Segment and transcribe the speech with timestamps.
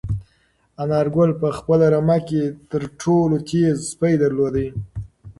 [0.83, 4.55] انارګل په خپله رمه کې تر ټولو تېز سپی درلود.